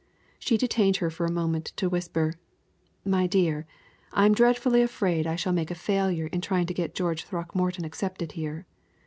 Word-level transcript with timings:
She 0.39 0.57
detained 0.57 0.97
her 0.97 1.11
for 1.11 1.27
a 1.27 1.31
moment 1.31 1.73
to 1.75 1.87
whisper: 1.87 2.33
"My 3.05 3.27
dear, 3.27 3.67
I 4.11 4.25
am 4.25 4.33
dreadfully 4.33 4.81
afraid 4.81 5.27
I 5.27 5.35
shall 5.35 5.53
make 5.53 5.69
a 5.69 5.75
failure 5.75 6.25
in 6.25 6.41
trying 6.41 6.65
to 6.65 6.73
get 6.73 6.95
George 6.95 7.23
Throckmorton 7.23 7.85
accepted 7.85 8.31
here. 8.31 8.65